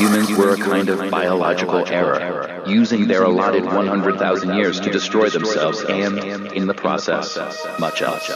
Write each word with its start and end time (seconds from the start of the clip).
were 0.00 0.54
a 0.54 0.56
kind 0.56 0.88
of 0.88 1.10
biological 1.10 1.86
error, 1.86 2.62
using 2.66 3.06
their 3.06 3.24
allotted 3.24 3.64
100,000 3.64 4.54
years 4.54 4.80
to 4.80 4.90
destroy 4.90 5.28
themselves 5.28 5.82
and, 5.82 6.18
in 6.52 6.66
the 6.66 6.74
process, 6.74 7.36
much 7.78 8.00
else. 8.00 8.28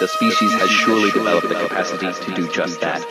The 0.00 0.08
species 0.08 0.52
has 0.54 0.70
surely 0.70 1.10
developed 1.10 1.48
the 1.48 1.54
capacity 1.54 2.12
to 2.24 2.34
do 2.34 2.52
just 2.52 2.80
that, 2.80 3.04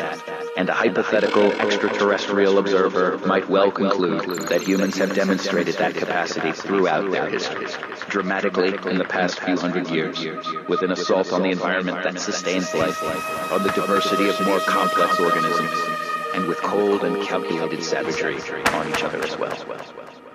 and 0.57 0.69
a 0.69 0.73
hypothetical 0.73 1.51
extraterrestrial 1.53 2.57
observer 2.57 3.17
might 3.19 3.49
well 3.49 3.71
conclude 3.71 4.47
that 4.49 4.61
humans 4.61 4.97
have 4.97 5.13
demonstrated 5.15 5.75
that 5.75 5.95
capacity 5.95 6.51
throughout 6.51 7.11
their 7.11 7.29
history, 7.29 7.67
dramatically 8.09 8.69
in 8.89 8.97
the 8.97 9.05
past 9.05 9.39
few 9.39 9.57
hundred 9.57 9.89
years, 9.89 10.17
with 10.67 10.81
an 10.81 10.91
assault 10.91 11.31
on 11.31 11.43
the 11.43 11.51
environment 11.51 12.03
that 12.03 12.19
sustains 12.19 12.73
life, 12.73 13.01
on 13.51 13.63
the 13.63 13.71
diversity 13.71 14.27
of 14.29 14.45
more 14.45 14.59
complex 14.59 15.19
organisms, 15.19 16.06
and 16.37 16.47
with 16.47 16.61
cold 16.61 17.03
and 17.03 17.19
calculated 17.23 17.83
savagery 17.83 18.35
on 18.35 18.87
each 18.89 19.03
other 19.03 19.23
as 19.23 19.37
well. 19.39 20.26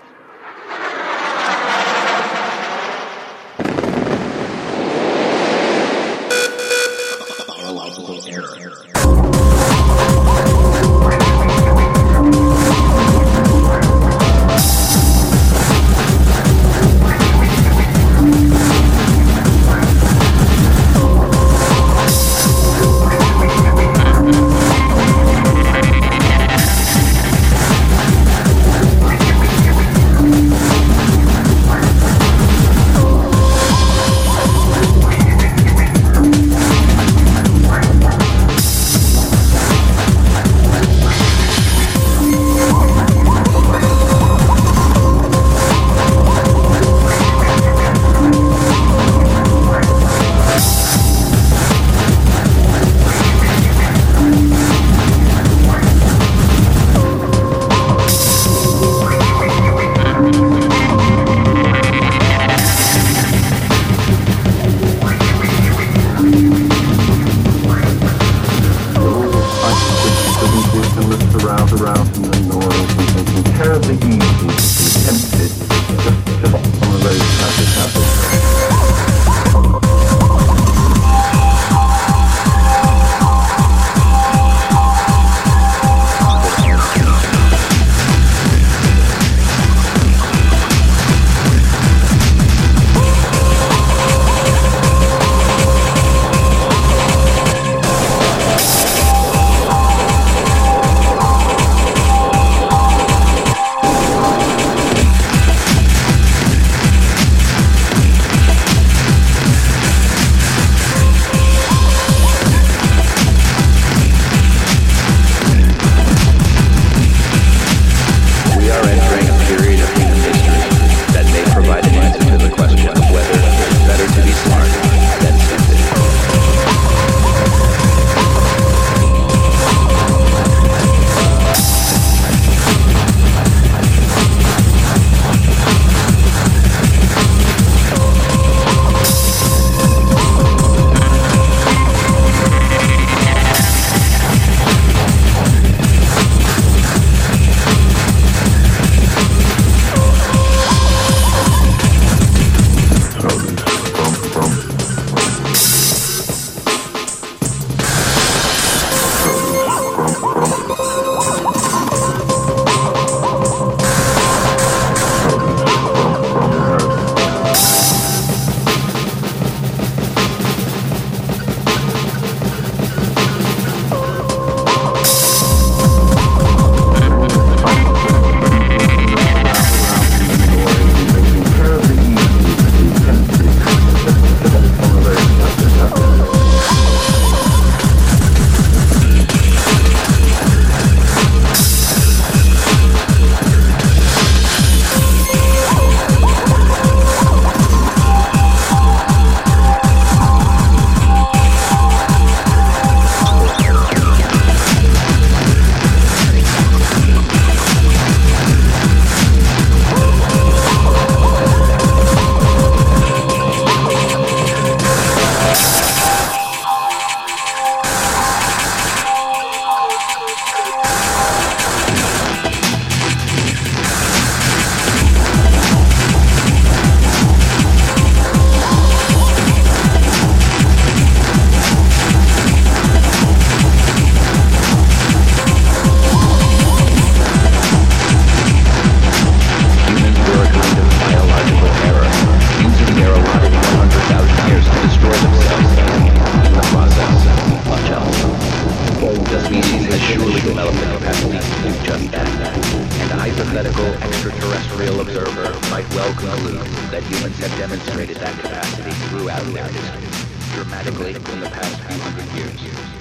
Observer 255.22 255.70
might 255.70 255.88
well 255.94 256.12
conclude 256.14 256.66
that 256.90 257.02
humans 257.04 257.38
have 257.38 257.56
demonstrated 257.58 258.16
that 258.16 258.34
capacity 258.40 258.90
throughout 259.08 259.42
their 259.52 259.69
history, 259.69 260.54
dramatically 260.54 261.14
in 261.14 261.40
the 261.40 261.50
past 261.50 261.80
few 261.80 261.98
hundred 262.00 262.26
years, 262.36 262.60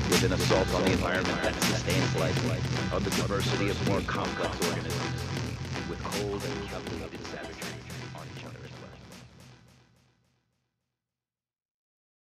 with 0.10 0.24
an 0.24 0.34
assault 0.34 0.72
on 0.76 0.84
the 0.84 0.92
environment 0.92 1.42
that 1.42 1.56
sustains 1.64 2.16
life, 2.16 2.94
on 2.94 3.04
the 3.04 3.10
diversity 3.12 3.70
of 3.70 3.88
more 3.88 4.02
complex 4.02 4.54
organisms, 4.68 5.22
with 5.90 6.02
cold 6.04 6.44
and 6.44 6.62